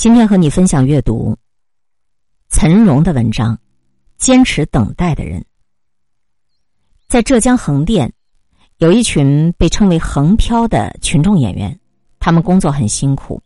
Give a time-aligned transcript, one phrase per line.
[0.00, 1.36] 今天和你分享阅读
[2.48, 3.54] 岑荣的文章
[4.16, 5.38] 《坚持等待的人》。
[7.06, 8.10] 在浙江横店，
[8.78, 11.78] 有一群被称为“横漂”的群众演员，
[12.18, 13.42] 他们工作很辛苦，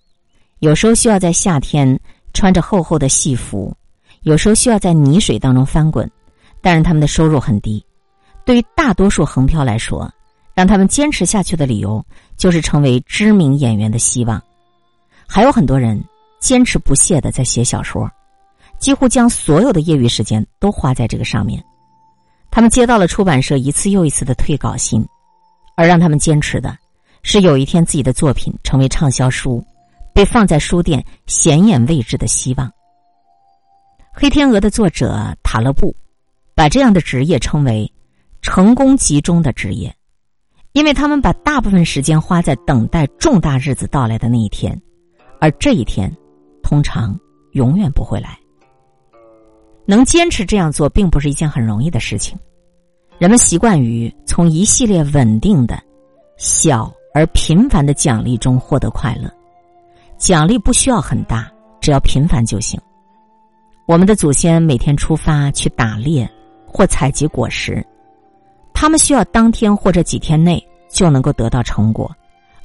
[0.61, 1.99] 有时候需要在夏天
[2.33, 3.77] 穿着厚厚的戏服，
[4.21, 6.09] 有时候需要在泥水当中翻滚，
[6.61, 7.85] 但是他们的收入很低。
[8.45, 10.09] 对于大多数横漂来说，
[10.55, 12.01] 让他们坚持下去的理由
[12.37, 14.41] 就是成为知名演员的希望。
[15.27, 16.01] 还有很多人
[16.45, 18.07] 坚持不懈的在写小说，
[18.79, 21.65] 几乎将所有的业余时间都花在这个上面。
[22.51, 25.03] 他们接到了出版社一次又一次的退稿信，
[25.75, 26.77] 而让他们坚持的，
[27.23, 29.65] 是有一天自己的作品成为畅销书，
[30.15, 32.69] 被放在书店显眼位置的希望。
[34.13, 35.97] 《黑天鹅》的作者塔勒布，
[36.55, 37.91] 把这样的职业称为
[38.43, 39.91] “成功集中的职业”。
[40.73, 44.79] 因为他们把大部分时间花在等待重大日子到来的那一天，
[45.41, 46.15] 而这一天
[46.65, 47.17] 通常
[47.53, 48.37] 永远不会来。
[49.87, 52.37] 能坚持这样做，并不是一件很容易的事情。
[53.19, 55.81] 人们习惯于从一系列稳定的、
[56.37, 59.31] 小而频繁的奖励中获得快乐，
[60.17, 61.49] 奖励不需要很大，
[61.81, 62.81] 只要频繁就行。
[63.87, 66.29] 我们的祖先每天出发去打猎
[66.67, 67.85] 或采集果实。
[68.73, 72.11] 他们需要当天或者几天内就能够得到成果，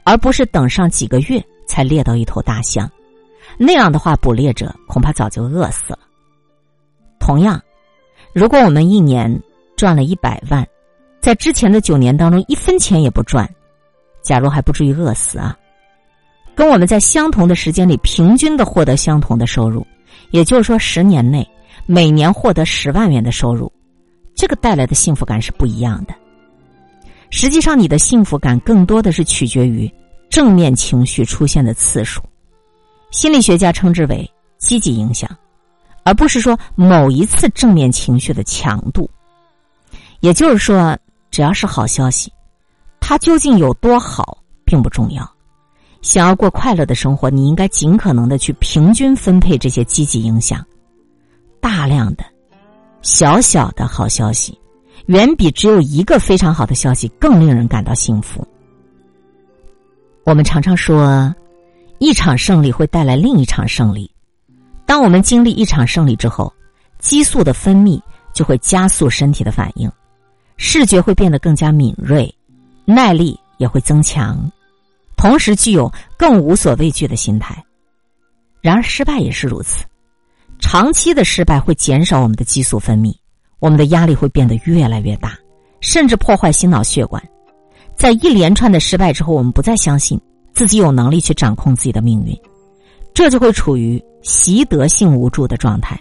[0.03, 2.89] 而不是等上几个月才猎到一头大象。
[3.57, 5.99] 那样的话，捕猎者恐怕早就饿死了。
[7.19, 7.61] 同样，
[8.33, 9.41] 如果我们一年
[9.75, 10.65] 赚了一百万，
[11.21, 13.49] 在之前的九年当中一分钱也不赚，
[14.21, 15.57] 假如还不至于饿死啊？
[16.55, 19.85] 跟我们在相同的时间里平均的获得相同的收入，
[20.31, 21.47] 也就是说，十年内
[21.85, 23.71] 每年获得十万元的收入。
[24.35, 26.13] 这个带来的幸福感是不一样的。
[27.29, 29.89] 实际上，你的幸福感更多的是取决于
[30.29, 32.21] 正面情绪出现的次数。
[33.11, 35.29] 心理学家称之为积极影响，
[36.03, 39.09] 而不是说某一次正面情绪的强度。
[40.19, 40.97] 也就是说，
[41.31, 42.31] 只要是好消息，
[42.99, 45.29] 它究竟有多好并不重要。
[46.01, 50.65] 想要过快乐的生活，你应该尽可能的去平均分配这些积极影响，
[51.59, 52.23] 大量的。
[53.01, 54.59] 小小的好消息，
[55.05, 58.45] 远比只有一个非常好的消息更令人感到幸福。
[60.25, 61.33] 我们常常说，
[61.99, 64.09] 一场胜利会带来另一场胜利。
[64.85, 66.51] 当我们经历一场胜利之后，
[66.97, 68.01] 激素的分泌
[68.33, 69.91] 就会加速身体的反应，
[70.57, 72.33] 视觉会变得更加敏锐，
[72.85, 74.49] 耐力也会增强，
[75.15, 77.63] 同时具有更无所畏惧的心态。
[78.61, 79.85] 然而，失败也是如此。
[80.59, 83.13] 长期的失败会减少我们的激素分泌，
[83.59, 85.37] 我们的压力会变得越来越大，
[85.81, 87.21] 甚至破坏心脑血管。
[87.95, 90.19] 在一连串的失败之后，我们不再相信
[90.59, 92.37] 自己有能力去掌控自己的命运，
[93.13, 95.97] 这就会处于习得性无助的状态。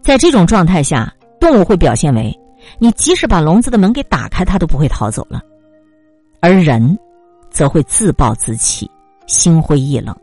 [0.00, 2.34] 在这种状态下，动物会表现为：
[2.78, 5.38] 你即使把笼子的门给打开，它都不会逃走了；
[6.40, 6.98] 而人，
[7.50, 8.90] 则会自暴自弃，
[9.26, 10.16] 心灰意冷，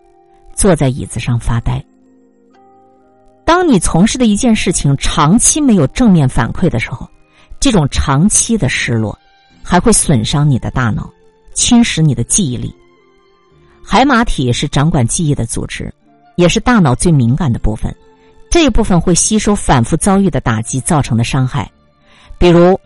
[0.55, 1.79] 坐在椅子上发呆。
[3.45, 7.07] 当你从事的一件事情长期没有正面反馈的时候，
[7.59, 9.16] 这种长期的失落
[9.61, 11.07] 还会损伤你的大脑，
[11.53, 12.73] 侵蚀你的记忆力。
[13.91, 15.94] 海马体是掌管记忆的组织，
[16.38, 17.94] 也是大脑最敏感的部分。
[18.50, 21.69] 这一部分会吸收反复遭遇的打击造成的伤害，
[22.38, 22.80] 比如，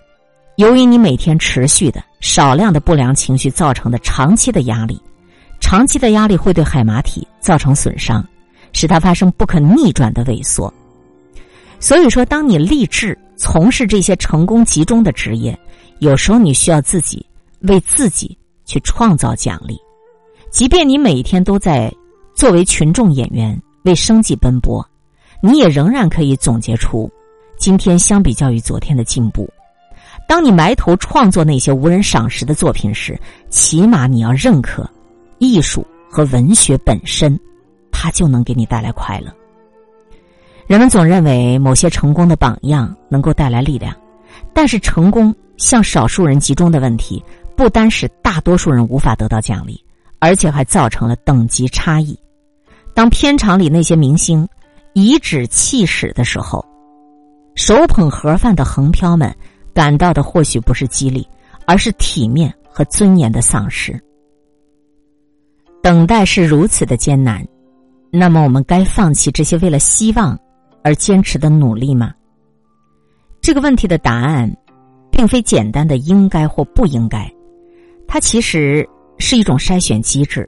[0.55, 4.99] 由于你每天持续的少量的不良情绪造成的长期的压力，
[5.59, 8.27] 长期的压力会对海马体造成损伤。
[8.73, 10.73] 使它发生不可逆转的萎缩。
[11.79, 15.55] 所以说，当你立志从事这些成功集中的职业，
[15.99, 17.23] 有时候你需要自己
[17.59, 19.79] 为自己去创造奖励。
[20.55, 21.93] 即便你每一天都在
[22.33, 24.81] 作为群众演员为生计奔波，
[25.41, 27.11] 你也仍然可以总结出
[27.57, 29.49] 今天相比较于昨天的进步。
[30.29, 34.89] 当你埋头创作那些无人赏识的作品时，起码你要认可
[35.39, 37.37] 艺术和文学本身。
[37.91, 39.33] 它就能给你带来快乐。
[40.67, 43.93] 人们总认为某些成功的榜样能够带来力量，
[44.53, 47.21] 但是成功向少数人集中的问题，
[47.57, 49.83] 不单使大多数人无法得到奖励，
[50.25, 52.17] 而且还造成了等级差异。
[52.95, 54.47] 当片场里那些明星
[54.93, 56.65] 颐指气使的时候，
[57.53, 59.31] 手捧盒饭的横漂们
[59.71, 61.27] 感到的或许不是激励，
[61.67, 64.01] 而是体面和尊严的丧失。
[65.83, 67.47] 等待是如此的艰难。
[68.11, 70.35] 那么，我们该放弃这些为了希望
[70.83, 72.11] 而坚持的努力吗？
[73.41, 74.51] 这个问题的答案，
[75.11, 77.31] 并非简单的应该或不应该，
[78.07, 78.89] 它其实
[79.25, 80.47] 是一种筛选机制。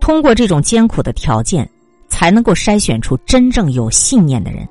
[0.00, 1.68] 通过这种艰苦的条件，
[2.08, 4.68] 才能够筛选出真正有信念的人。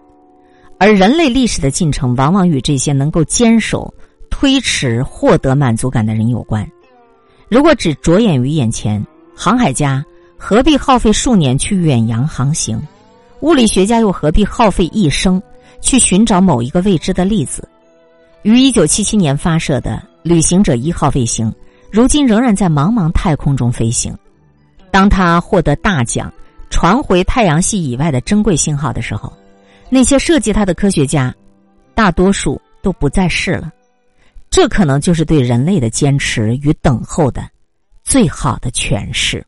[0.80, 3.94] 而人类历史的进程，往往与这些能够坚守、
[4.30, 6.66] 推迟、获得满足感的人有关。
[7.50, 9.06] 如果只着眼于眼前，
[9.36, 10.04] 航海家
[10.38, 12.82] 何必耗费数年去远洋航行？
[13.42, 15.42] 物理学家又何必耗费一生
[15.82, 17.68] 去寻找某一个未知的粒子？
[18.44, 21.54] 于一九七七年发射的旅行者一号卫星，
[21.94, 24.18] 如今仍然在茫茫太空中飞行。
[24.90, 26.34] 当他获得大奖，
[26.72, 29.32] 传回太阳系以外的珍贵信号的时候。
[29.92, 31.32] 那些设计他的科学家，
[31.94, 33.72] 大多数都不在世了。
[34.50, 37.48] 这可能就是对人类的坚持与等候的
[38.04, 39.46] 最好的诠释。